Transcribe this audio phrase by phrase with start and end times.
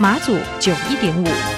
[0.00, 1.57] 马祖九一点五。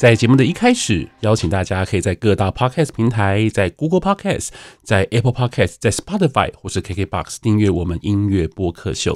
[0.00, 4.48] 在节目的一开始，邀请大家可以在各大 Podcast 平台，在 Google Podcast、
[4.82, 9.14] 在 Apple Podcast、在 Spotify 或是 KKBox 订阅我们音乐播客秀。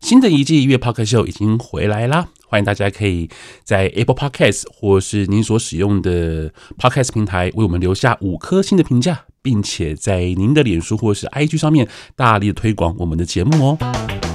[0.00, 3.28] 新的一季音乐播客秀已经回来啦，欢迎大家可以
[3.62, 14.31] 在 Apple Podcast 或是您所使用的 Podcast 平台为我们留下五颗星的评价，并且在您的脸书或是 IG 上面大力推广我们的节目哦。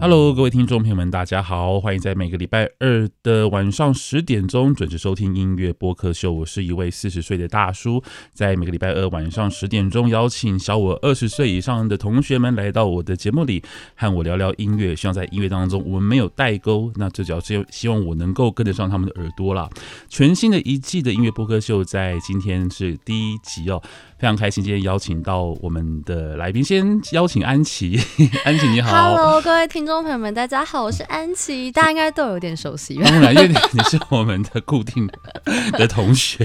[0.00, 6.32] Hello，各位听众朋友们，大家好，欢迎在每个礼拜二的晚上十点钟准时收听音乐播客秀。
[6.32, 8.00] 我是一位四十岁的大叔，
[8.32, 13.60] 在每个礼拜二晚上十点钟，邀请小我二十岁以上的同学们来到我的节目里，
[13.96, 14.94] 和我聊聊音乐。
[14.94, 19.68] 希望在音乐当中，我们没有代沟，那最主要是希望我能够跟得上他们的耳朵啦。
[20.08, 23.82] 全新的一季的音乐播客秀，在今天是第一集哦。
[24.16, 27.98] 非常开心，今天邀请到我们的来宾，先邀请安琪。
[28.44, 32.94] 安琪你好，Hello，各位听众朋友们，大家好，我是安琪，大家应该都有点熟悉。
[32.96, 36.44] 当然，因为你是我们的固定的，同学。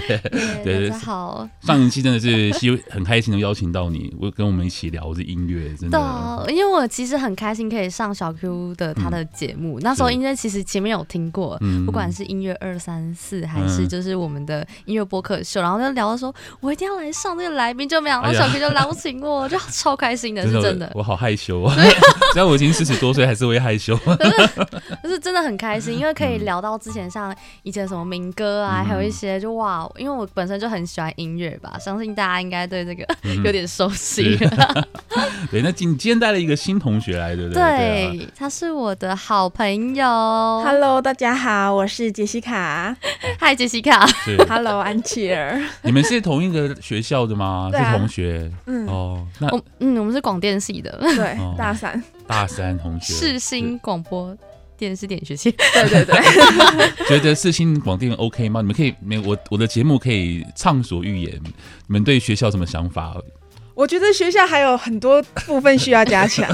[0.64, 1.50] 对，大家好。
[1.60, 6.44] 上一期真的是希很开心的邀请到你，我跟我们一起聊这音乐，真的。
[6.46, 20.90] 对，因为我其实很开心可以上小 Q 的他的节目，嗯、那时候音乐其实前面有听过，不管是音乐二三四，还是就是我们的音乐播客秀，然后就聊的说，我一定要来上这个来宾就没想到小 Q 就邀请我，就超开心的，是真的。
[20.96, 21.76] 我好害羞啊！
[22.32, 23.98] 虽然我已经四十多岁，还是会害羞。
[25.02, 33.04] 就是真的很开心，因为可以聊到之前像以前什么民歌啊，还有一些就哇，因为我本身就很喜欢音乐吧，相信大家应该对这个
[33.44, 34.38] 有点熟悉。
[35.50, 37.62] 对，那今今天带了一个新同学来，对不对？
[37.64, 40.06] 对，他是我的好朋友。
[40.06, 42.96] Hello，大家好，我是杰西卡。
[43.40, 44.06] Hi，杰西卡。
[44.48, 45.60] Hello，安琪儿。
[45.82, 47.70] 你们是同一个学校的吗？
[47.72, 47.98] 对啊。
[47.98, 54.36] 同学，嗯哦，那我嗯，我们是广电系的，对，大三，大三同学，世新广播
[54.78, 56.16] 电视电影学系， 对对对，
[57.08, 58.62] 觉得世新广电 OK 吗？
[58.62, 61.54] 你们可以没我我的节目可以畅所欲言，你
[61.88, 63.16] 们对学校什么想法？
[63.76, 66.48] 我觉得学校还有很多部分需要加强，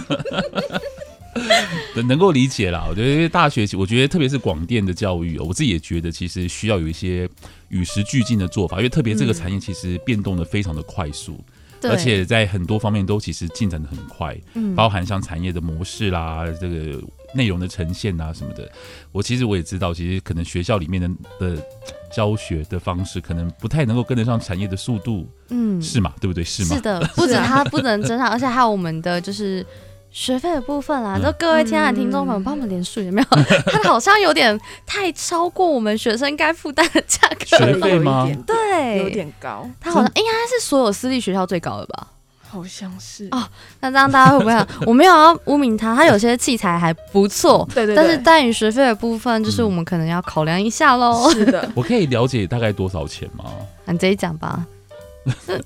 [1.96, 2.86] 能 能够理解啦。
[2.90, 7.30] 我觉得大学，我觉得特别是广电的教育，我自己也觉得其实需要有一些。
[7.70, 17.02] 与时俱进的做法，因为特别这个产业其实变动的非常的快速，嗯、而且在很多方面都其实进展的很快，嗯，包含像产业的模式啦，这个
[17.34, 18.70] 内容的呈现啊什么的。
[19.12, 21.10] 我其实我也知道，其实可能学校里面的
[21.40, 21.64] 的
[22.12, 26.14] 教学的方式，可能不太能够跟得上产业的速度，嗯，是嘛？
[26.20, 26.44] 对不对？
[26.44, 26.76] 是吗？
[26.76, 29.66] 是的，不止它不能跟上， 而且还有我们的就是。
[30.12, 33.28] 学费的部分啦，就各位亲爱的听众朋友，帮我们连数有没有？
[33.72, 37.74] 它好像有点太超过我们学生该负担的价格了。
[37.74, 38.28] 学费吗？
[38.46, 39.70] 对，有点高。
[39.80, 42.08] 它好像应该是所有私立学校最高的吧？
[42.50, 43.48] 好像是哦。
[43.80, 44.68] 那这样大家会不会？
[44.88, 47.68] 我没有要污名它，它有些器材还不错。
[47.76, 47.96] 对对。
[47.96, 51.30] 但是关于学费的部分，就是我们可能要考量一下喽。
[51.32, 51.70] 是的。
[51.76, 53.46] 我可以了解大概多少钱吗？
[53.86, 54.66] 你直接讲吧。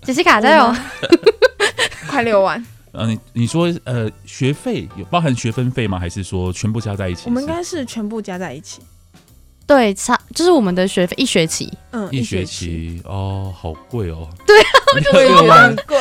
[0.01, 0.75] 杰西卡加油！
[2.09, 2.61] 快六万。
[2.93, 5.99] 啊，你你说呃，学费有包含学分费吗？
[5.99, 7.23] 还是说全部加在一起？
[7.25, 8.81] 我们应该是全部加在一起。
[9.65, 14.29] 对，差就是我们的学费一学期，嗯，一学期哦，好贵哦。
[14.45, 15.97] 对啊，我就 觉得很贵。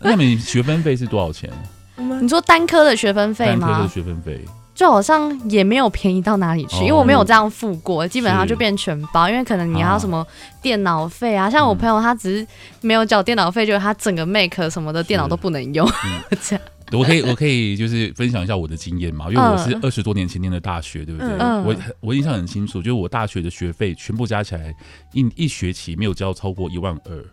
[0.00, 1.50] 那你学分费是多少钱？
[2.22, 3.66] 你说单科的学分费吗？
[3.68, 4.40] 单科的学分费
[4.78, 10.24] 就好像也没有便宜到哪里去，哦、因为我没有这样付过，基本上就变全包，因为可能你要什么
[10.62, 12.46] 电脑费啊，啊像我朋友他只是
[12.80, 16.64] 没有缴电脑费，就是他整个 Mac 什么的电脑都不能用，嗯、 这样。
[16.92, 21.28] 我可以，我可以就是分享一下我的经验嘛，因为我是二十多年前念的大学，对不对？
[21.40, 24.72] 嗯、我我印象很清楚，就是我大学的学费全部加起来
[25.12, 27.24] 一一学期没有交超过一万二。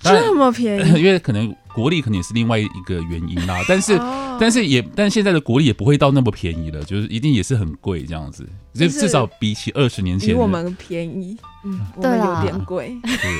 [0.00, 0.92] 这么便宜？
[1.00, 12.96] 因为可能国力可能也是另外一个原因啦， 但是、哦、但是也但现在的国力也不会到那么便宜了，就是一定也是很贵这样子，就至少比起二十年前，比我们便宜，嗯，我们有点贵。
[13.04, 13.30] 对，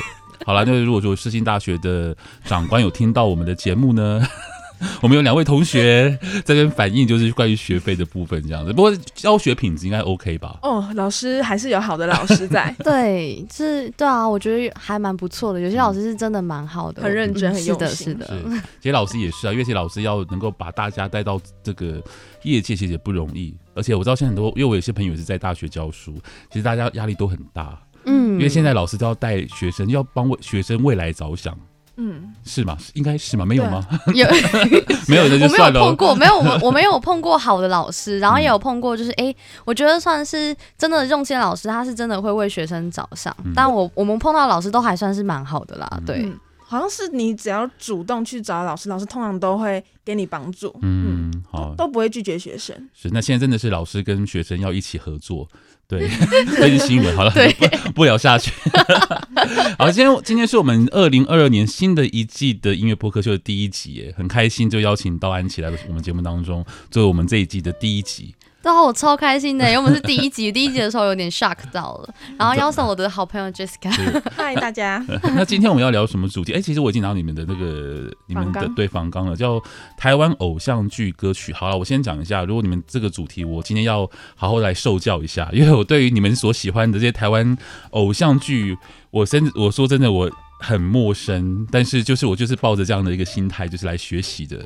[0.44, 4.20] 好了，那如果说世新大学的长官有听到我们的节目呢？
[5.02, 8.72] 我们有两位同学在这边反映，就是关于学费的部分这样子。
[8.72, 10.58] 不过教学品质应该 OK 吧？
[10.62, 12.74] 哦，老师还是有好的老师在。
[12.82, 15.60] 对，是，对啊，我觉得还蛮不错的。
[15.60, 18.06] 有些老师是真的蛮好的，很认真，很用心。
[18.06, 18.50] 是的，是的。
[18.80, 22.02] 其实老师也是啊，因为这些老师要能够把大家带到这个
[22.42, 23.54] 业界，其实也不容易。
[23.74, 26.14] 而且我知道现在很多，因为我有些朋友是在大学教书，
[26.50, 27.78] 其实大家压力都很大。
[28.04, 31.56] 嗯，因为现在老师都要带学生，要帮学生未来着想。
[31.96, 32.76] 嗯，是吗？
[32.94, 33.44] 应该是吗？
[33.44, 33.86] 没有吗？
[34.14, 34.26] 有，
[35.08, 35.80] 没有的就算了。
[35.80, 43.34] 我没有碰过， 没有我我没有碰过好的老师，然后也有碰过，就是哎、欸，我觉得算是真的用心的老师，他是真的会为学生着想。
[43.44, 46.38] 嗯、但我我们碰到老师都还算是蛮好的啦，对、嗯。
[46.62, 50.72] 好像是你只要主动去找老师，老师通常都会给你帮助。
[50.82, 52.72] 嗯，嗯好，都不会拒绝学生。
[52.94, 55.48] 是，那现在真的是老师跟学生要一起合作。
[55.90, 56.08] 对，
[56.56, 57.16] 这是新闻。
[57.16, 58.52] 好了，对不不聊下去。
[59.76, 68.32] 好，今天今天是我们二零二二年新的一季的音乐播客秀的第一集，耶，很开心就邀请到安琪来我们节目当中，作为我们这一季的第一集。
[68.70, 73.90] 对啊，我超开心的， 因为我们是第一集，第一集的时候有点 shock 到了，然后邀请我的好朋友 Jessica，
[74.36, 75.04] 嗨大家。
[75.34, 76.52] 那今天我们要聊什么主题？
[76.52, 79.60] 哎、欸，其实我已经拿到你们的那个你们的对方纲了，叫
[79.96, 81.52] 台湾偶像剧歌曲。
[81.52, 87.58] 好了，我先讲一下，如果你们这个主题，我今天要好好来受教一下，因为我对于你们所喜欢的这些台湾
[87.90, 88.78] 偶像剧，
[89.10, 90.30] 我真我说真的我
[90.60, 94.64] 很陌生，但是就是我就是抱着这样的一个心态，就是来学习的。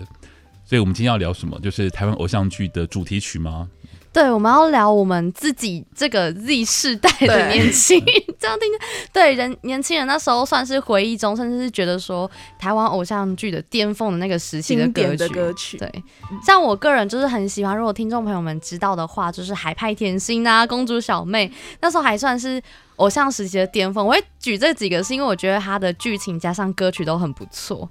[0.67, 1.61] 所以我们今天要聊什么？
[1.61, 3.69] 就是台湾偶像剧的主题曲吗？
[4.14, 8.06] 对，我们要聊我们自己这个 Z 世代的年轻人，
[8.38, 8.69] 这样听，
[9.12, 15.16] 对人年轻人那时候算是回忆中，甚至是觉得说台湾偶像剧的巅峰的那个时期的歌曲。
[15.16, 16.05] 的歌曲对，
[16.46, 22.62] 像我个人就是很喜欢，如果听众朋友们知道的话，就是海派甜心啊，公主小妹，那时候还算是
[22.96, 24.06] 偶像时期的巅峰。
[24.06, 27.90] 我会举这几个，是因为我觉得它的剧情加上歌曲都很不错。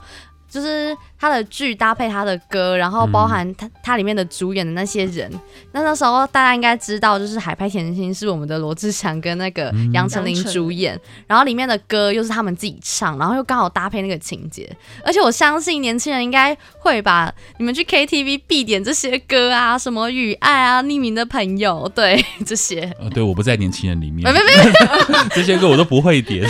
[0.54, 5.28] 就是他的剧搭配他的歌，然后包含他他里面的主演的那些人。
[5.72, 14.70] 那那时候大家应该知道，就是《海派甜心》是我们的罗志祥跟那个杨丞琳主演，然后里面的歌又是他们自己唱，然后又刚好搭配那个情节。
[15.04, 22.82] 而且我相信年轻人应该会把你们去 KTV 必点这些歌啊，什么《雨爱》啊，《匿名的朋友》对这些。
[23.00, 24.24] 呃，对，我不在年轻人里面。
[24.24, 26.48] 没没没， 这些歌我都不会点。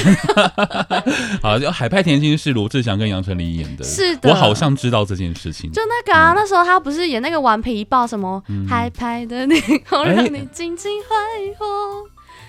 [1.41, 3.85] 好，就《海派甜心》是罗志祥跟杨丞琳演的。
[3.93, 5.71] 是的，我好像知道这件事情。
[5.71, 9.55] 就那个啊，嗯、那时候他不是演那个顽皮豹什么海派的你，
[9.85, 11.65] 好让你尽情挥霍，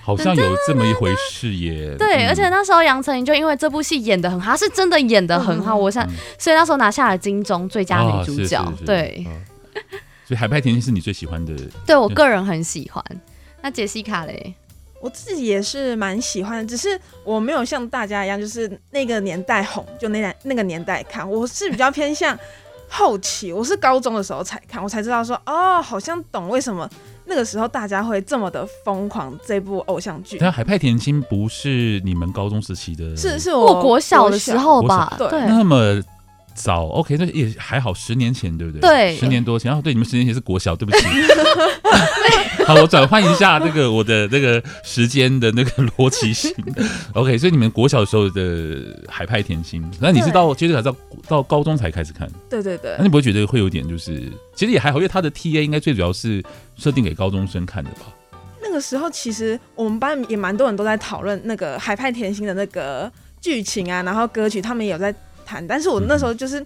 [0.02, 1.94] 好像有这么一回事耶。
[1.98, 6.08] 对，嗯、而且那时候杨丞琳就因为这部戏演的很好，他是真的演的很好，嗯、我想，
[6.38, 8.62] 所以那时候拿下了金钟最佳女主角。
[8.62, 9.26] 哦、对，
[10.26, 11.54] 所以海派甜心是你最喜欢的？
[11.86, 13.04] 对我个人很喜欢。
[13.62, 14.54] 那杰西卡嘞？
[15.04, 21.30] 我自己也是蛮喜欢的，只是我没有像大家一样，就是那个年代红，就那那个年代看。
[21.30, 22.34] 我是比较偏向
[22.88, 26.88] 后期，我是高中的时候才看，我才知道说，哦，好像懂为什么
[27.26, 30.38] 那个时候大家会这么的疯狂这部偶像剧。
[30.40, 35.14] 但海派甜心不是你们高中时期的，是是我国小的时候吧？
[35.18, 36.02] 对，那么。
[36.54, 38.80] 早，OK，那也还好，十年前对不对？
[38.80, 39.68] 对，十年多前。
[39.68, 41.04] 然后对你们十年前是国小，对不起。
[42.64, 46.54] 好，我转换一下这个我的那个时间的那个逻辑性。
[47.12, 50.96] OK，所以你们国小的时候的海派甜心，那你是到接着才到
[51.28, 52.30] 到高中才开始看？
[52.48, 52.94] 对对对。
[52.96, 54.22] 那你不会觉得会有点就是，
[54.54, 56.42] 其实也还好，因为他的 TA 应该最主要是
[56.76, 58.06] 设定给高中生看的吧？
[58.62, 65.14] 那个时候其实我们班也蛮多人都在讨论那个海派甜心的那个剧情啊，然后歌曲，他们也有在。
[65.44, 66.64] 谈，但是我那时候就是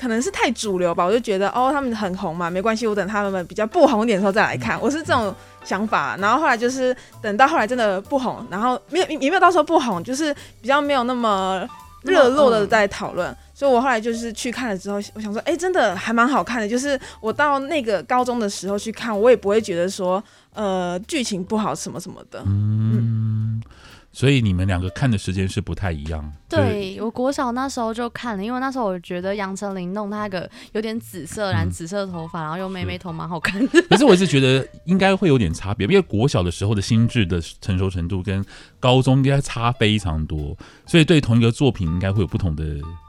[0.00, 5.34] 可能是太主流吧，我就觉得哦，他们很红嘛，没关系，我等他们比较不红一点的时候再来看，我是这种
[5.64, 6.16] 想法。
[6.18, 11.64] 然后后来就是等到后来真的不红，然后没有也没有到时候不红，就是比较没有那么
[12.02, 13.36] 热络的在讨论。
[13.54, 16.68] 所以我后来就是去看了之后，我想说，哎，真的还蛮好看的。
[16.68, 20.20] 就是我到那个高中的时候去看，我也不会觉得说
[20.54, 22.42] 呃剧情不好什么什么的。
[22.44, 23.62] 嗯。
[24.12, 26.32] 所以你们两个看的时间是不太一样。
[26.48, 33.68] 对，我国小那时候就看了，因为那时候我觉得杨丞琳弄那个有点紫色，染紫色头发，然后又妹妹头，蛮好看的。
[33.88, 38.44] 可是我一直觉得应该会有点差别，因为国小的时候的心智的成熟程度跟
[38.78, 42.64] 高中应该差非常多，所以对同一个作品应该会有不同的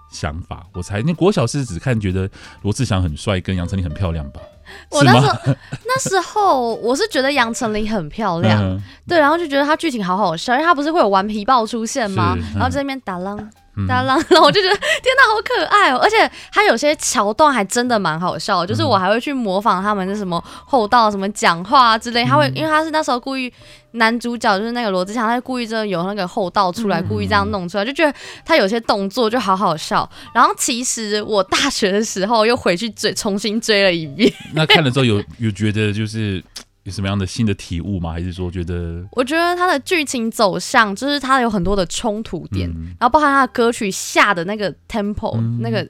[0.10, 0.66] 想法。
[0.74, 2.30] 我猜，那国小是只看觉得
[2.62, 4.40] 罗志祥很帅，跟杨丞琳很漂亮吧？
[4.89, 5.38] 我那时候
[5.86, 12.36] 那时候我是觉得杨丞琳很漂亮，嗯、对，然后就觉得她剧情好好笑，因为她不是会有顽皮豹出现吗？
[12.38, 13.38] 嗯、然后在那边打浪
[13.88, 15.98] 打浪，然后 我就觉得天哪，好可爱哦！
[15.98, 23.51] 而且他有些桥段还真的蛮好笑，就是我还会去模仿他们的什么厚道什么讲话之类，他会因为他是那时候故意。
[23.96, 28.12] 男主角就是那个罗志祥，他故意真的有那个厚道出来，故意这样弄出来，就觉得
[28.44, 30.10] 他有些动作就好好笑。
[30.34, 34.34] 然后其实我大学的时候又回去追，重新追了一遍。
[34.56, 36.44] 那看了之后有有觉得就是
[36.84, 38.12] 有什么样的新的体悟吗？
[38.12, 39.06] 还是说觉得？
[39.12, 45.88] 我觉得他的剧情走向就是他有很多的冲突点，然后包含他的歌曲下的那个 tempo 那个。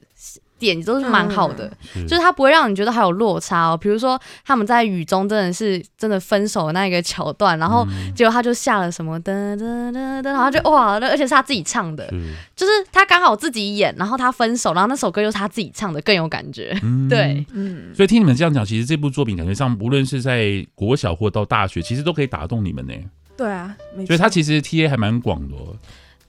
[0.66, 3.78] 点都是蛮好的，嗯、就是他不会让你觉得还有落差哦。
[3.78, 16.78] 比如说他们在雨中真的是真的分手的那个桥段，然后结果他就下了什么噔噔噔噔，然后就哇，而且是他自己唱的，是就是他刚好自己演，然后他分手，然后那首歌又是他自己唱的，更有感觉。
[16.82, 22.94] 嗯、对，嗯，所以听你们这样讲，其实这部作品感觉上，无论是在国小或到大学，其实都可以打动你们呢。
[23.36, 23.76] 对啊，
[24.08, 25.56] 所以他其实 TA 还蛮广的，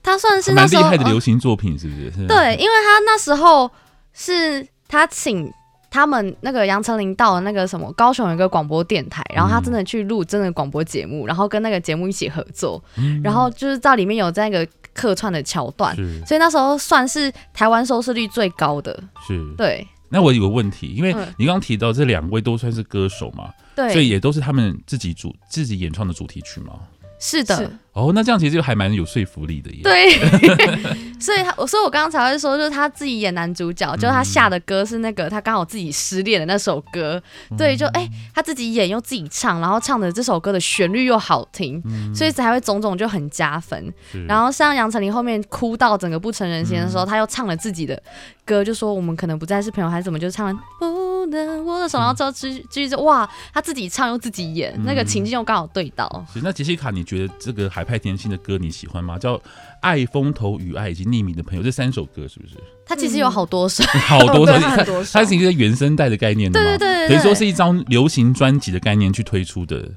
[0.03, 1.95] 他算是蛮厉害的流行作品，是不？
[1.95, 3.71] 是对，因为他那时候。
[4.15, 5.51] 是他请
[5.91, 15.95] 他们那个杨丞琳到了那个什么高雄有一个广播电台，然后他真的去录真的广播节目，然后跟那个节目一起合作，嗯、然后就是在里面有这个客串的桥段，
[16.25, 19.03] 所以那时候算是台湾收视率最高的。
[19.27, 19.85] 是，对。
[20.07, 26.73] 那我有个问题，因为你刚刚提到这两位都算是歌手嘛，对，所以也都是他们自己主自己演唱的主题曲吗？
[27.19, 27.69] 是的。
[27.95, 29.79] 是哦，那这样其实就还蛮有说服力的耶。
[29.81, 30.19] 对，
[31.17, 37.21] 所以他，所以我刚刚才会说，就是他自己演男主角，就是他下的歌是那个他刚好自己失恋的那首歌。
[37.57, 41.81] 对，就哎、欸，他自己演又自己唱，然后唱的这首歌的旋律又好听，
[42.13, 43.93] 所以才会种种就很加分。
[44.27, 47.97] 然后像杨丞琳后面哭到整个不成人形的时候，他又唱了自己的
[48.43, 56.25] 歌，就说我们可能不再是朋友还是怎么，就唱了不能握手，然后之后继继续就哇，他自己唱又自己演，那个情境又刚好对到。
[56.43, 57.84] 那杰西卡，你觉得这个还？
[57.85, 59.17] 海派甜心的歌你喜欢吗？
[59.19, 59.37] 叫
[59.79, 62.55] 《爱风头与爱》以及《匿名的朋友》这三首歌是不是？
[62.85, 66.65] 它其实有好多首，嗯、 好多首， 它是一个原声带的概念的吗？
[66.65, 69.87] 对对对，等于说是一张流行专辑的概念去推出的。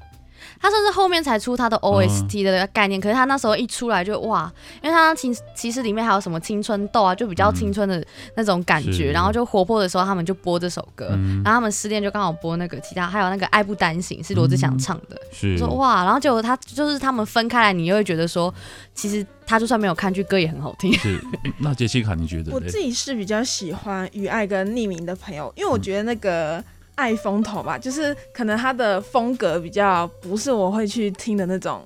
[0.61, 4.51] 他甚至后面才出他的 OST 的概念，嗯、可是他那时候一出来就哇，
[4.83, 18.53] 因为他其其实里面还有什么青春痘啊，就比较青春的那种感觉，嗯、然后就活泼的时候他们就播这首歌，嗯、然后他们失恋就刚好播那个其他，还有那个爱不单行是罗志祥唱的，嗯、说哇，然后结果他就是他们分开来，你又会觉得说，
[18.93, 20.91] 其实他就算没有看剧，歌也很好听。
[20.93, 21.19] 是，
[21.59, 22.51] 那杰西卡你觉得？
[22.51, 26.61] 我自己是比较喜欢《雨爱》跟《匿名的朋友》，因为我觉得那个。
[26.99, 31.81] 嗯爱风头吧，就是可能他的风格比较不是我会去听的那种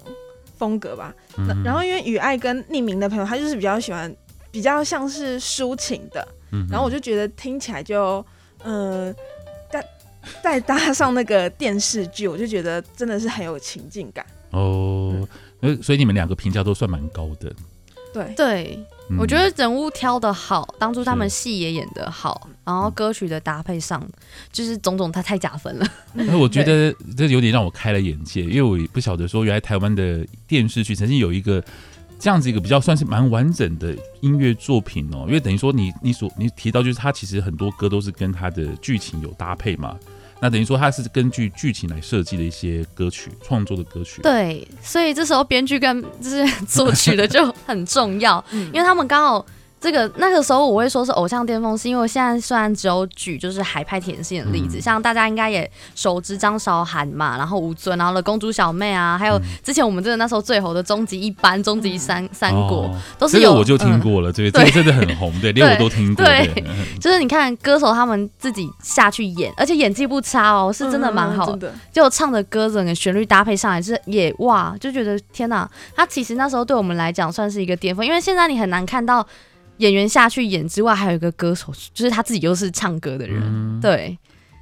[0.57, 1.13] 风格吧。
[1.37, 4.13] 嗯、然后因为雨爱跟匿名的朋友，他就是比较喜欢
[4.49, 8.25] 比较像是抒情的，嗯、然后我就觉得听起来就
[8.63, 9.15] 嗯，
[9.71, 9.85] 再
[10.41, 15.27] 再搭上那个电视剧，我就觉得真的是很有情境感哦。
[15.61, 17.53] 嗯、所以你们两个评价都算蛮高的。
[18.13, 18.79] 对对。
[19.19, 24.01] 我觉得人物挑的好，当初他们戏也演的好，然后歌曲的搭配上，
[24.51, 25.85] 就是种种，他太加分了。
[26.13, 31.63] 那我觉得这有点让我开了眼界，因为我不晓得说原来台湾的电视剧曾经有一个
[32.17, 39.95] 这样子一个比较算是蛮完整的音乐作品哦，因为等于说你你所你提到就是他其实很多歌都是跟他的剧情有搭配嘛。
[40.43, 49.45] 那等于说它是根据剧情来设计的一些歌曲创作的歌曲，对，所以这时候编剧跟就是 作曲的就很重要，因为他们刚好。
[49.83, 63.43] 这个那个时候我会说是偶像巅峰，是因为我现在虽然只有举就是海派甜心的例子，嗯、像大家应该也熟知张韶涵嘛，然后吴尊，然后了公主小妹啊，还有之前我们真的那时候最红的终极一班、终极三三国，哦、都是有。
[63.43, 66.23] 这个我就听过了，这个这个真的很红，对， 连我都听过。
[66.23, 66.63] 对，对
[67.01, 71.73] 就是你看歌手他们自己下去演，而且演技不差哦，是真的蛮好的。
[71.91, 79.27] 就唱的歌整个旋律搭配上来是也哇，就觉得天哪，他其实那时候对我们来讲算是一个巅峰，因为现在你很难看到。
[79.83, 84.17] 演员下去演之外，还有一个歌手，就是他自己又是唱歌的人，嗯、对，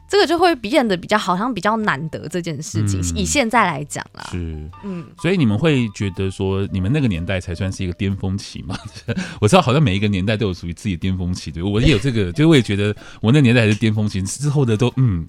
[0.09, 2.99] 这个就会变得比较好像比较难得这件事情。
[2.99, 8.75] 嗯、以现在来讲啦，是，嗯，所以你们会觉得说，你们那个年代才算是一个巅峰期吗？
[9.39, 15.23] 我知道好像每一个年代都有属于自己的巅峰期，对，我也有这个，就我也觉得我那年代还是巅峰期，之后的都嗯，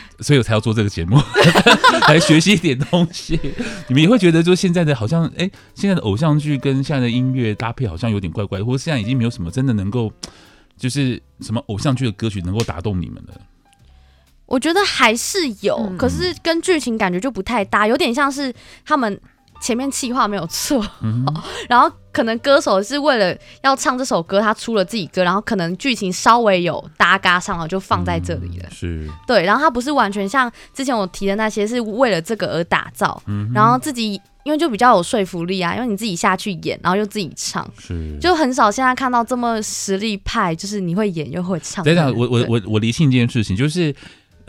[0.20, 1.16] 所以我才要做这个节目，
[2.08, 3.38] 来学习一点东西。
[3.86, 10.12] 你们也会觉得，就现在的好像，哎、欸，现在的偶像剧跟现在的音乐搭配好像有点怪怪的，或者现在已经没有什么真的能够，
[10.76, 13.34] 就是什么偶像剧的歌曲能够打动你们了。
[14.46, 18.52] 我觉得还是有，嗯、可是跟剧情感觉就不太搭，有点像是
[18.84, 19.20] 他们
[19.60, 21.24] 前面气话没有错，嗯、
[21.68, 28.64] 然后可能歌手是为了要唱这首歌，他出了自己歌，然后可能剧情稍微有搭嘎上了，就放在这里了。
[28.68, 41.84] 嗯、是，对，然后他不是完全像之前我提的那些，是为了这个而打造，嗯、然后自己因为就比较有说服力啊，因为你自己下去演，然后又自己唱，是，就很少现在看到这么实力派，就是你会演又会唱。
[41.84, 43.94] 等等，我我我我理清一件事情，就是。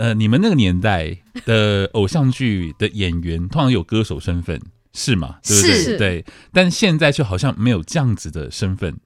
[0.01, 1.13] 呃，你们那个年代
[1.45, 4.57] 的偶像剧的演员通常有歌手身份，
[4.93, 5.37] 是吗？
[5.43, 5.75] 对不对？
[5.75, 5.97] 是。
[5.97, 8.97] 对，但现在就好像没有这样子的身份，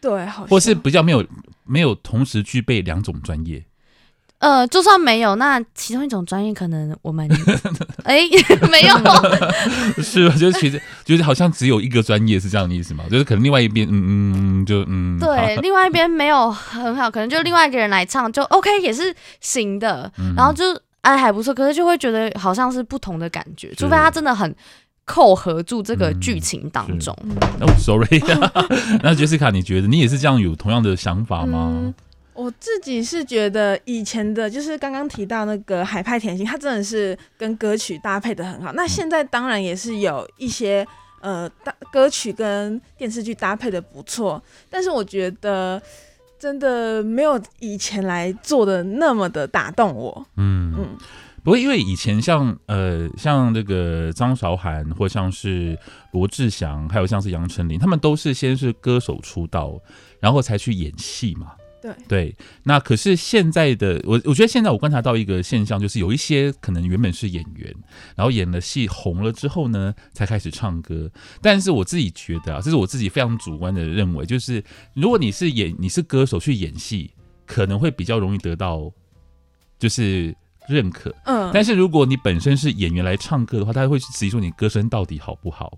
[0.00, 1.24] 对，好像或是比较没有
[1.64, 3.64] 没有同时具备两种专业。
[4.40, 7.28] 呃，就算没有，那其中一种专业可能我们
[8.04, 8.96] 哎、欸、没有，
[10.00, 13.02] 是就是其实就是好像只有一个专业是这样的意思嘛？
[13.10, 20.64] 就是可能另外一边嗯嗯就嗯对，好另外一边没有很好，可能就另外一个人来唱就 OK 也是行的，嗯、然后就
[21.00, 24.54] 哎还不错，可是就会觉得好像是不同的感觉，除非他真的很
[25.08, 27.12] 扣合住这个剧情当中。
[27.14, 28.20] 哦、嗯 oh,，sorry，
[29.02, 31.72] 那 Jessica 你觉得你也是这样有同样的想法吗？
[31.72, 31.94] 嗯
[32.34, 38.72] 我自己是觉得以前的，就是刚刚提到那个海派甜心，它真的是跟歌曲搭配的很好。
[38.74, 40.86] 那现在当然也是有一些
[41.20, 45.82] 呃，大歌曲跟电视剧搭配的不错，但是我觉得
[46.38, 50.24] 真的没有以前来做的那么的打动我。
[50.36, 50.96] 嗯嗯，嗯
[51.48, 55.78] 不过因为以前像呃像那个张韶涵，或像是
[56.12, 59.80] 罗志祥，还有像是杨丞琳，他们都是先是歌手出道，
[60.20, 61.52] 然后才去演戏嘛。
[61.80, 67.74] 对对，那可是现在的我，我觉得现在我观察到一个现象，就是有一些可能原本是演员，
[68.14, 71.10] 然后演了戏红了之后呢，才开始唱歌。
[71.40, 74.62] 但是我自己觉得啊，这是我自己非常主观的认为，就是
[74.92, 77.10] 如果你是演你是歌手去演戏，
[77.46, 78.92] 可能会比较容易得到
[79.78, 80.36] 就是
[80.68, 81.14] 认可。
[81.24, 85.72] 嗯，但是如果你本身是演员来唱歌的话，他会质疑说你歌声到底好不好？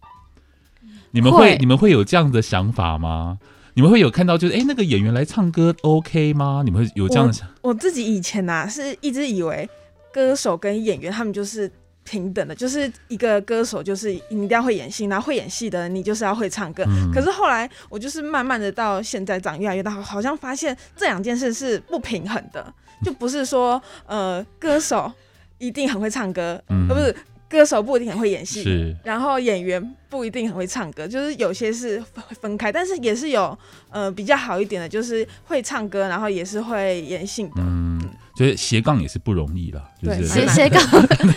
[1.13, 3.39] 你们会，会你们会有这样的想法吗？
[3.75, 6.63] 你们会有看到，就是哎，那个演员来唱歌 OK 吗？
[6.65, 7.49] 你们会有这样的想？
[7.63, 9.69] 我自己以前呐、啊，是一直以为
[10.13, 11.71] 歌手跟演员他们就是
[12.03, 16.85] 平等的，就是一个歌手就是你一定要会演戏，然后会演戏的你就是要会唱歌。
[16.89, 25.13] 嗯、可是后来我就是慢慢的到现在长越来越大，好像发现这两件事是不平衡的，就不是说呃歌手
[25.59, 27.15] 一定很会唱歌，嗯、而不是。
[27.51, 32.01] 歌手不一定很会演戏，是然后演员不一定很会唱歌，就是有些是
[32.41, 33.59] 分开，但是也是有
[33.91, 37.51] 呃比较好一点的，就是会唱歌，然后也是会演戏的。
[37.57, 38.01] 嗯，
[38.37, 40.81] 所以斜杠也是不容易啦，就是 斜斜杠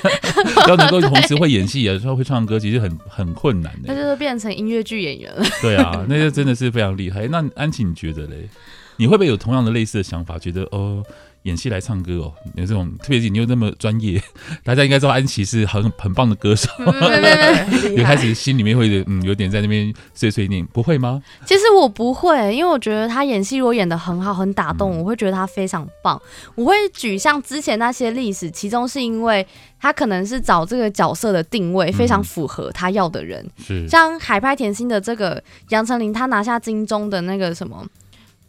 [0.69, 3.91] 要能够同时会演戏，有时候会唱歌，其实很很困难的。
[3.91, 5.43] 那就是变成音乐剧演员了。
[5.63, 7.27] 对啊，那就真的是非常厉害。
[7.29, 8.47] 那安琪，你觉得嘞？
[8.97, 10.37] 你会不会有同样的类似的想法？
[10.37, 11.03] 觉得哦。
[11.43, 14.21] 演戏来唱歌哦，有这种特别是你又那么专业，
[14.63, 16.69] 大家应该知道安琪是很很棒的歌手。
[17.95, 21.21] 有开始心里面会嗯有点在那边碎碎念，不会吗？
[21.45, 26.21] 其实我不会，因为我觉得他演戏如果演得很好，很打动，我会觉得他非常棒。
[26.55, 29.45] 我会举像之前那些历史，其中是因为
[29.79, 37.85] 他可能是找这个角色的定位非常符合他要的人，是像海派甜心的这个杨丞琳，他拿下金钟的那个什么。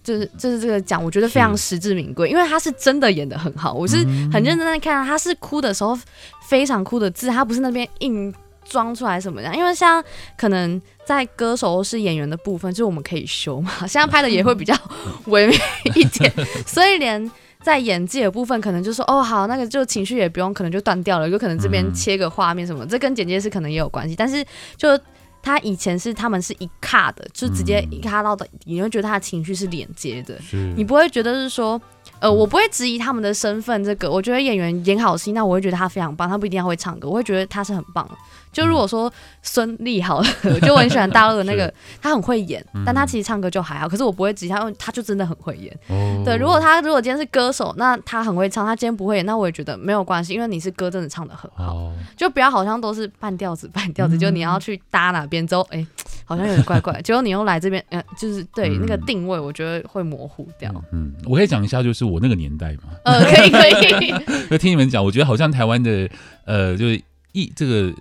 [0.04, 3.96] 就是就是这个奖，我觉得非常实至名归，因为他是真的演的很好，我是
[4.30, 5.98] 很认真在看，他是哭的时候
[6.46, 8.32] 非常哭的字，他不是那边硬
[8.64, 9.52] 装出来什么的。
[9.56, 10.04] 因为像
[10.36, 14.76] 可能在歌手或是演员的部分，就是我们可以修嘛，现在拍的也会比较
[15.26, 15.56] 唯美
[15.94, 16.30] 一点，
[16.66, 17.30] 所以连
[17.62, 24.44] 在演技的部分，可能就说哦好，那个就情绪也不用，可能就断掉了，有可能这边切个画面什么，这跟剪接师可能也有关系，但是
[24.76, 25.00] 就。
[25.44, 30.40] 他以前是他们是一卡的，就直接一卡到的，嗯、你会觉得他的情绪是连接的，
[30.74, 31.80] 你不会觉得是说，
[32.24, 33.84] 呃，我不会质疑他们的身份。
[33.84, 38.14] 这个我觉得演员演好戏，那我会觉得他非常棒，他不一定要会唱歌，我会觉得他是很棒的。
[38.50, 40.26] 就如果说孙俪好了，
[40.62, 43.86] 就我很喜欢大陆的那个， 他很会演，但他其实唱歌就还好。
[43.86, 45.76] 可是我不会质疑他，因为他就真的很会演。
[46.24, 55.84] 对，如果他如果今天是歌手，那他很会唱，他今天不会演，那我也觉得没有关系，因为你是歌真的唱得很好，就不要好像都是半调子半调子，就你要去搭哪边之后，哎，
[56.24, 57.02] 好像有点怪怪。
[57.02, 60.72] 结果你又来这边，嗯，就是对那个定位，我觉得会模糊掉。
[60.92, 62.82] 嗯，我可以讲一下，就是我我那个年代嘛。
[63.04, 64.14] 呃，可以可以。
[64.48, 66.08] 就听你们讲，我觉得好像台湾的
[66.44, 67.92] 呃，就是艺这个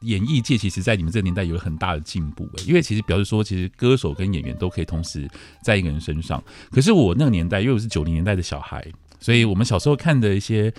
[0.00, 2.48] 演艺界，其实在你们这个年代有很大的进步。
[2.66, 5.28] 因为其实表示说，其实歌手跟演员都可以同时
[5.62, 6.42] 在一个人身上。
[6.70, 8.86] 可是我那个年代，因为我是九零年代的小孩，
[9.18, 10.72] 所以我们小时候看的一些。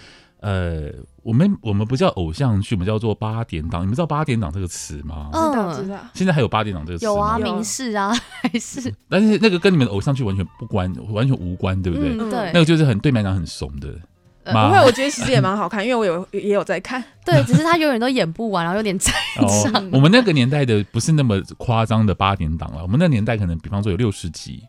[0.45, 0.91] 呃，
[1.23, 3.81] 我们我们不叫偶像剧，我们叫做八点档。
[3.81, 5.31] 你们知道八点档这个词吗？
[5.33, 5.97] 嗯，知道知道。
[6.13, 7.11] 现在还有八点档这个词吗？
[7.11, 8.93] 有啊，明示啊，还是？
[9.09, 12.15] 但是那个跟你们的偶像剧完全不关，完全无关，对不对？
[12.15, 12.51] 嗯、对。
[12.53, 13.89] 那个就是很对你们来讲很怂的。
[14.43, 17.03] 呃、不会，我觉得其实也蛮好看，因为我有也有在看。
[17.25, 19.11] 对，只是他永远都演不完，然后有点在
[19.63, 19.89] 场。
[19.91, 24.61] 我们那个年代的不是那么夸张的八点档了，我们那年代可能比方说有六十集。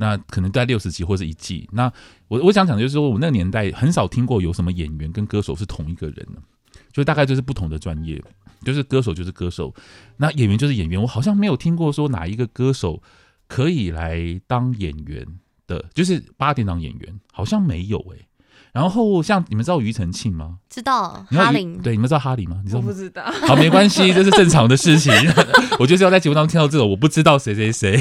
[0.00, 1.68] 那可能在六十集或者一季。
[1.72, 1.92] 那
[2.26, 6.42] 我我想讲的就是说，我那个年代很少听过有什么演员跟歌手是同一个人的，
[6.90, 8.20] 就大概就是不同的专业，
[8.64, 9.74] 就是歌手就是歌手，
[10.16, 11.00] 那演员就是演员。
[11.00, 13.02] 我好像没有听过说哪一个歌手
[13.46, 15.26] 可以来当演员
[15.66, 18.26] 的，就是八点档演员，好像没有诶、
[18.72, 20.56] 然后像你们知道庾澄庆吗？
[20.68, 22.60] 知道哈林，对，你们知道哈林吗？
[22.62, 23.24] 你知道不知道。
[23.48, 25.12] 好，没关系，这是正常的事情。
[25.80, 28.00] 我就是要在节目当中听到这种，我不知道谁谁谁，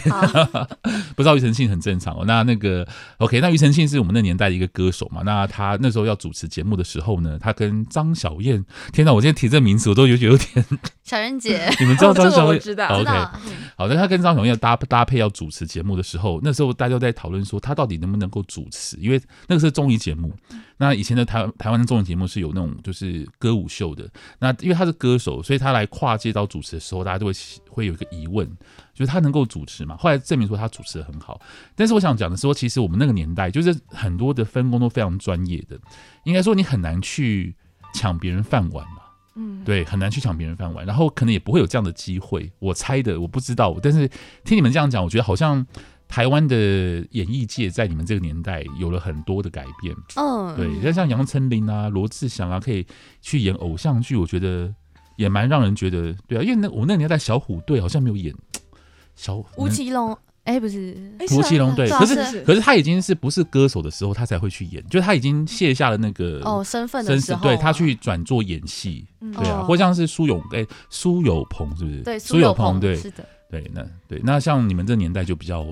[1.16, 2.24] 不知道庾澄庆很正常哦。
[2.28, 5.24] 那那个 OK，那庾澄庆是我们那年代的一个歌手嘛。
[5.26, 10.64] 那他那时候要主持节目的时候呢，他跟张小燕，天哪，我今天提这个名字我都有有点。
[11.04, 12.58] 小燕姐，你们知道张小燕？
[12.58, 12.88] 哦、知道。
[12.90, 13.12] OK，
[13.76, 20.32] 好那，他跟张小燕搭搭配要主持节目的时候，那时候大家都在讨论说他到底能不能够主持，因为那个是综艺节目。
[20.78, 27.34] 那以前的台台湾的综艺节目是有那种就是歌舞秀的，那因为他是歌手，所以他来跨界到主持的时候，大家都会
[27.70, 28.48] 会有一个疑问，
[28.94, 29.98] 就是他能够主持吗？
[29.98, 31.40] 后来证明说他主持的很好，
[31.76, 35.78] 但是我想讲的是说，其实我们那个年代就是很多的分工都非常专业的，
[36.24, 37.56] 应该说你很难去
[37.94, 39.02] 抢别人饭碗嘛，
[39.36, 44.08] 嗯，对，很难去抢别人饭碗，然后可能也不会有这样的机会，我猜的，我不知道，但是
[44.44, 45.66] 听你们这样讲，我觉得好像。
[46.10, 46.56] 台湾的
[47.12, 52.86] 演艺界在你们这个年代有了很多的改变，嗯，对，像像杨丞琳啊、罗志祥啊，可以
[53.22, 54.74] 去演偶像剧，我觉得
[55.18, 58.34] 也蛮让人觉得，对啊，因为那我那年代小虎队好像没有演。
[59.16, 60.12] 小吴奇隆，
[60.46, 60.98] 哎、欸，不是。
[61.38, 72.02] 吴奇隆，对，啊、可是，是可是他已经是不是歌手的时候，他才会去演，就是他已经卸下了那个哦身份的时候，对他去转做演戏，嗯、对啊，或像是苏永哎苏有朋是不是？
[72.02, 73.24] 对，苏有朋，对，是的。
[73.52, 75.66] 对，那对，那像你们这年代就比较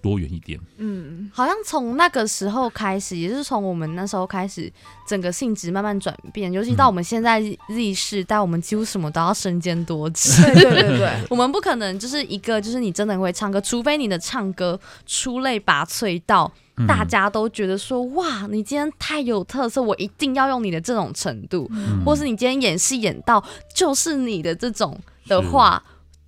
[0.00, 0.56] 多元一点。
[0.76, 4.72] 嗯，好像从那个时候开始，也就是从我们那时候开始，
[5.08, 6.52] 整个性质慢慢转变。
[6.52, 10.30] 尤其到我们现在 Z 世代，我们几乎什么都要身兼多职。
[10.44, 16.48] 对对对对， 我们不可能就是一个，就是你真的会唱歌，除非你的唱歌出类拔萃到
[16.86, 23.44] 大家都觉得说，哇，你今天太有特色，我一定要用你的这种程度，嗯、或是你今天演戏演到
[23.74, 25.82] 就是你的这种的话。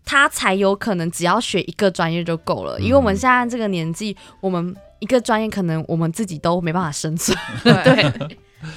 [0.07, 7.37] 他才有可能只要学一个专业就够了，因为我们现在这个年纪，我们一个专业可能我们自己都没办法生存。
[7.63, 8.31] 对，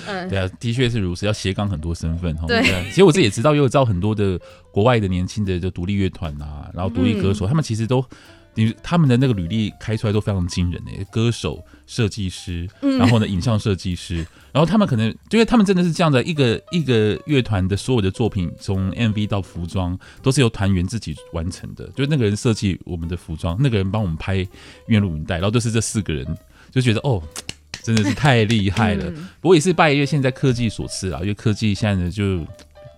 [0.08, 2.46] 嗯，对啊，的确是如此，要斜杠很多身份哈。
[2.48, 4.38] 对，其实我自己也知道，也有知道很多的
[4.72, 8.04] 国外的年轻的就独立乐团啊，然后独立歌手，他们其实都。
[8.60, 14.18] 你他们的那个履历开出来都非常惊人诶，歌手、设计师，然后呢，影像设计师，
[14.52, 24.48] 然后他们可能，因为他们真的是这样的一个一个乐团的所有的作品，从 MV 到服装都是由团员自己完成的，就是那个人设计我们的服装，那个人帮我们拍音
[24.88, 26.38] 乐录影带，然后都是这四个人，
[26.70, 27.24] 就觉得哦，
[27.82, 29.10] 真的是太厉害了。
[29.40, 32.46] 不过也是拜因为现在科技所赐啊，因为科技现在呢就。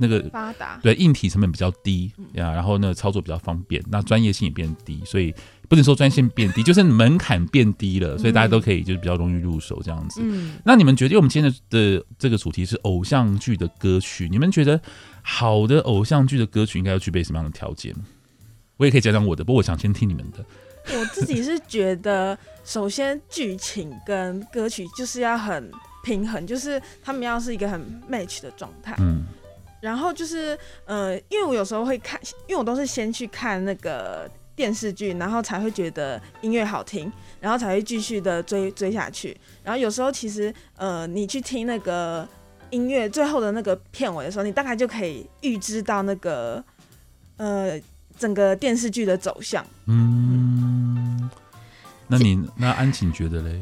[0.01, 5.33] 那个发达，对，硬体成本比较低呀，然后呢，操作比较方便，那专业性也变低，所以
[5.69, 10.19] 不能说专业性变低，就是门槛变低了，所以大家都可以就是比较容易入手这样子。
[10.23, 14.81] 嗯，那你们觉得，因为我们今天的的这个主题是偶像剧的歌曲，你们觉得
[15.21, 17.95] 好的偶像剧的歌曲应该要具备什么样的条件？
[18.77, 20.43] 我也可以讲讲我的，不过我想先听你们的。
[20.97, 22.35] 我自己是觉得，
[22.65, 25.71] 首先剧情跟歌曲就是要很
[26.03, 28.95] 平衡，就是他们要是一个很 match 的状态。
[28.99, 29.23] 嗯。
[29.81, 39.35] 然后就是，呃，因为我有时候会看，因为我都是先去看那个电视剧，然后才会觉得音乐好听，然后才会继续的追追下去。
[39.63, 42.27] 然后有时候其实，呃，你去听那个
[42.69, 46.63] 音乐最后的那个片尾的时候，你大概就可以预知到那个，
[47.37, 47.81] 呃，
[48.19, 49.65] 整个电视剧的走向。
[49.87, 51.27] 嗯，
[52.07, 53.59] 那你那安晴觉得嘞？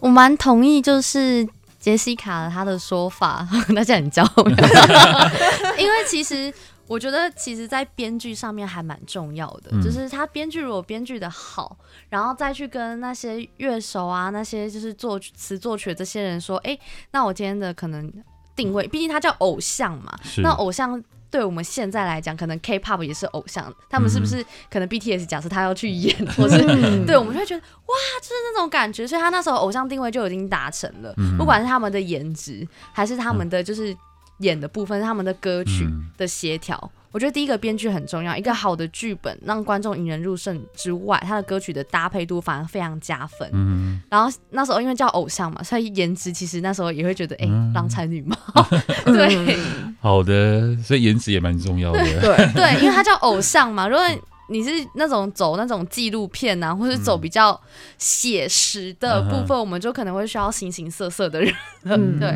[0.00, 1.48] 我蛮同意，就是。
[1.82, 4.44] 杰西卡的他的说法，大家很骄傲，
[5.76, 6.54] 因为其实
[6.86, 11.76] 我觉得，其实，在编剧上面还蛮重要的，嗯、就是他编剧如果编剧的好，
[12.08, 18.12] 然后再去跟那些乐手啊，那些就是作词作曲的这些人说，哎、欸，那我今天的可能
[18.54, 26.58] 定位，毕竟他叫偶像嘛，那偶像对我们现在来讲，可能 K-pop 也是偶像，他们是不是可能 BTS 假设他要去演，或是
[27.06, 33.96] 对我们就会觉得哇，就是那种感觉，所以他那时候偶像定位就已经达成了，不管是他们的颜值，还是他们的就是
[34.38, 36.90] 演的部分，他们的歌曲的协调。
[37.10, 43.46] 我觉得第一个编剧很重要，一个好的剧本让观众引人入胜之外，他的歌曲的搭配度反而非常加分。
[43.52, 48.34] 嗯，然后那时候因为叫偶像嘛，所以颜值其实那时候也会觉得，哎、欸，郎才女貌。
[49.04, 49.58] 对，
[50.00, 52.02] 好的，所以颜值也蛮重要的。
[52.02, 54.06] 对对，因为他叫偶像嘛，如果
[54.48, 57.60] 你是那种走那种纪录片啊，或是走比较
[57.98, 61.54] 写实的部分，嗯、我们就可能会需要形形色色的人。
[61.84, 62.34] 嗯， 对。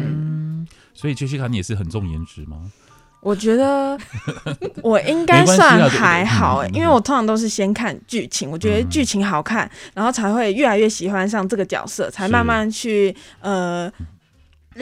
[0.96, 2.56] 所以杰西卡，你也是很重颜值吗？
[3.20, 3.98] 我觉得
[4.82, 13.92] 我应该算还好哎，因为我通常都是先看剧情，我觉得剧情好看，然后才会越来越喜欢上这个角色，才慢慢去呃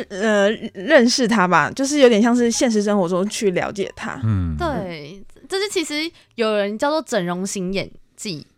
[0.09, 4.21] 呃认识他吧，就是有点像是现实生活中去了解他。
[4.25, 7.91] 嗯，对，就是其实有人叫做整容型演。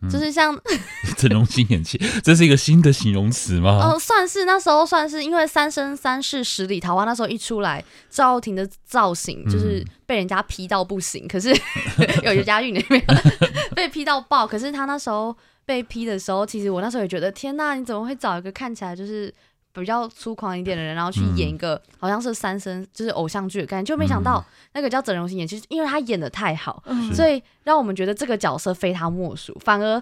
[0.09, 0.79] 就是像、嗯、
[1.17, 3.71] 整容新演技，这是一个新的形容词吗？
[3.81, 11.49] 哦、呃，算是那时候算是，因为《三生三世十里桃花》那时候一出来，赵又廷的造型就是被人家批到不行，嗯、可是
[12.23, 13.03] 有尤佳玉那边
[13.75, 19.33] 被批到爆，可是他那时候被批的时候，其实我那时候也觉得，天呐，你怎么会找一个看起来就是。
[19.79, 30.01] 比较粗狂一点的人，然后去演一个好像是三生，嗯、就是偶像剧的感觉，就没想到那个叫整容型演，其实因为他演的太好，嗯、所以让我们觉得这个角色非他莫属，反而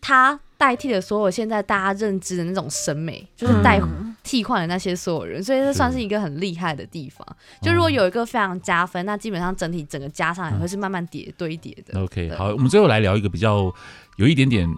[0.00, 3.80] 他代替了所有现在大家认知的那种审美，就是代
[4.22, 5.98] 替换了那些所有人，所以这算是。
[5.98, 7.26] 一个很厉害的地方。
[7.60, 12.00] 就如果有一个非常加分，那基本上整体整个加上来会是慢慢叠堆叠的。
[12.00, 13.70] OK，好，我们最后来聊一个比较
[14.16, 14.68] 有一点点。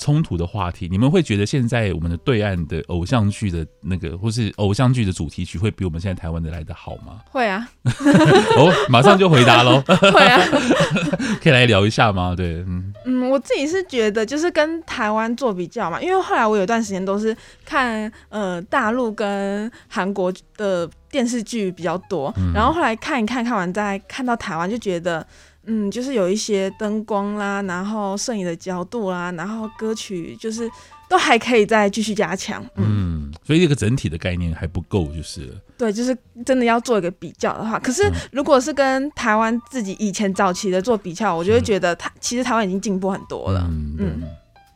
[0.00, 7.20] 冲突的话题，你们会觉得现在我们的对岸的偶像剧的那个，或是偶像剧的主题曲，会比我们现在台湾的来的好吗？
[7.30, 9.82] 会啊， 哦，马上就回答喽。
[9.86, 10.40] 会啊，
[11.42, 12.34] 可以来聊一下吗？
[12.36, 25.26] 对，嗯嗯，我自己是觉得就是跟台湾做比较嘛，因为后来我有段时间都是看呃大陆跟韩国的电视剧比较多，嗯、然后后来看一看，看完再看到台湾，就觉得。
[25.70, 30.68] 嗯，就是有一些灯光啦，然后摄影的角度啦，然后歌曲就是
[31.10, 32.64] 都还可以再继续加强。
[32.76, 35.54] 嗯，嗯，所以这个整体的概念还不够，就是。
[35.76, 43.60] 对，就是真的要做一个比较的话，可是如果是跟台湾自己以前早期的做比较，我就会觉得台其实台湾已经进步很多了。
[43.70, 44.22] 嗯嗯，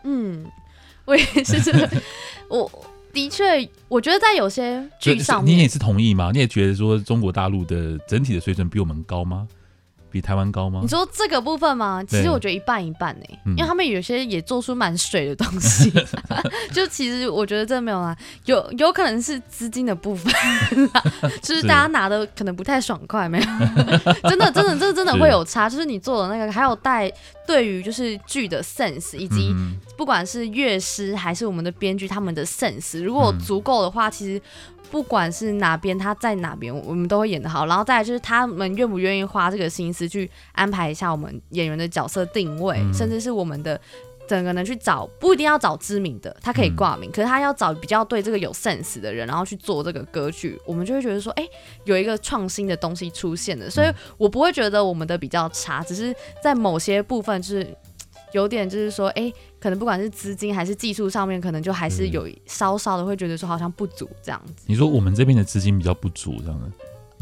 [0.05, 0.47] 嗯，
[1.07, 1.91] 我也是这个，
[2.49, 2.71] 我
[3.13, 6.31] 的确，我觉得在有些剧上面，你也是同意吗？
[6.33, 9.49] 你也觉得说中国大陆的整体的水准比我们高吗？
[10.13, 10.81] 比台湾高吗？
[10.83, 12.05] 你说这个部分吗？
[12.07, 15.91] 其实我觉得一半一半呢、欸，因为他们有些也做出蛮水的东西。
[16.73, 20.33] 就其实我觉得这没有啊，有有可能是资金的部分，
[21.43, 23.45] 就是大家拿的可能不太爽快，没有。
[24.29, 27.11] 真的真的这真的会有差，就是你做的那个，还有带
[27.47, 29.55] 对于就是剧的 sense，以及
[29.97, 34.41] 不管是乐师还是我们的编剧他们的 sense，如果足够的话，其实。
[34.91, 37.65] 不管是哪边，他在哪边，我们都会演得好。
[37.65, 43.81] 然后再来就是他们愿不愿意花这个心思去安排一下我们演员的角色定位，嗯、甚至是我们的
[44.27, 51.51] 整个人去找，不一定要找知名的，他可以挂名，嗯、可是他要找比较对这个有 sense 的人，然后去做这个歌剧，我们就会觉得说，哎、欸，
[51.85, 53.69] 有一个创新的东西出现了。
[53.69, 57.77] 所以我不会觉得我们的比较差，只是在某些部分就是。
[58.35, 64.65] 有点就是说，哎、欸，可能不管是资金还是技术上面，可能就还是有稍稍的会觉得说好像不足这样子。
[64.65, 66.59] 你说我们这边的资金比较不足这样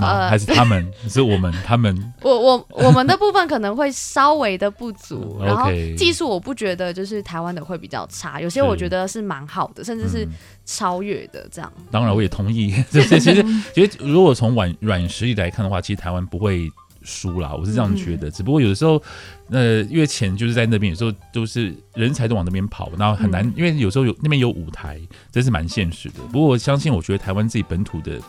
[0.00, 0.90] 的，呃，还是他们？
[1.08, 1.52] 是我们？
[1.64, 2.12] 他们？
[2.22, 10.26] 我我我们的部分可能会稍微的不足， 然后技术我不觉得就是台湾的会比较差，有些我觉得是蛮好的，甚至是
[10.64, 11.72] 超越的这样。
[11.90, 16.70] 当然我也同意，这些 其实其实如果从软软实力来看的话，其实台湾不会。
[17.02, 18.28] 输啦，我是这样觉得。
[18.28, 19.02] 嗯、只不过有的时候，
[19.48, 23.42] 呃，因为钱就是在那边，有时候都是人才都往那边跑，然后很难。
[23.42, 25.00] 嗯、因为有时候有那边有舞台，
[25.32, 26.16] 这是蛮现实的。
[26.30, 28.20] 不过我相信，我觉得台湾自己本土的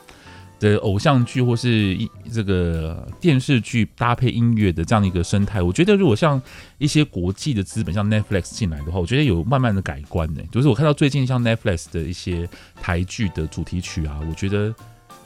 [0.61, 1.97] 的偶像剧或是
[2.31, 6.41] 这个电视剧搭配音乐的这样的一个生态，我觉得如果像
[6.77, 10.41] 一些国际的资本像 Netflix 进来的话，我觉得有慢慢的改观呢。
[10.49, 12.47] 就是我看到最近像 Netflix 的一些
[12.79, 14.73] 台剧的主题曲啊，我觉得。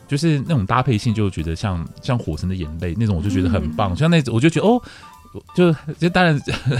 [0.07, 3.91] 就是那种搭配性，就觉得像像《火神的眼泪》那种，我就觉得很棒。
[3.91, 4.79] 嗯、像那种，我就觉得哦，
[5.55, 6.39] 就就当然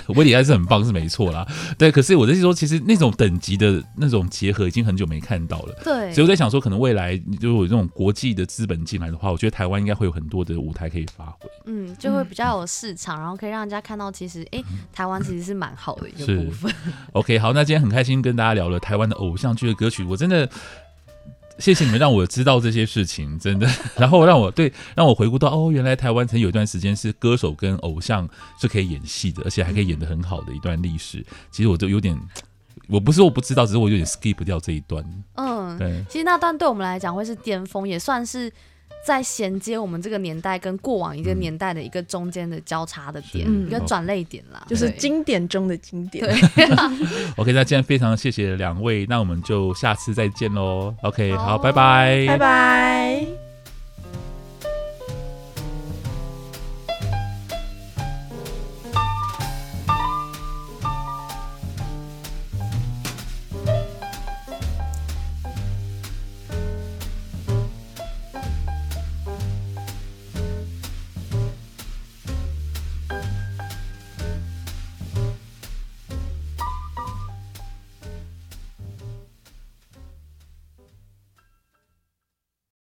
[0.10, 1.46] 韦礼安是很棒，是没错啦。
[1.78, 5.74] 对，可是我的意思说，其实那种等级的那种结合，已经很久没看到了。
[5.84, 11.50] 对，所以我在想说，可能未来就有这种国际的资本进来的话，我觉得台湾应该会有很多的舞台可以发挥。
[11.66, 16.74] 嗯，就会比较有市场，然后可以让人家看到，其实哎、欸，台湾其实是蛮好的一个部分。
[17.14, 20.50] OK，好，那今天很开心跟大家聊了台湾的偶像剧的歌曲，我真的。
[21.58, 23.68] 谢谢你们让我知道这些事情， 真的。
[23.98, 28.28] 然后让我对让我回顾到哦，原来台湾曾有一段时间是歌手跟偶像
[28.60, 31.26] 是可以演戏的，而且还可以演得很好的一段历史。
[31.52, 32.18] 其实我都有点，
[32.88, 35.04] 我不是我不知道，只是我有点 skip 掉这一段。
[35.36, 36.04] 嗯，对。
[36.10, 38.52] 其实那段对我们来讲会是巅峰，也算是。
[39.06, 46.26] 在衔接我们这个年代跟过往一个年代的一个中间的交叉的点，嗯、一个转类点啦，就是经典中的经典。
[47.38, 50.94] OK，那今天非常谢谢两位，那我们就下次再见喽。
[51.04, 53.35] OK，好，好，拜拜，拜拜。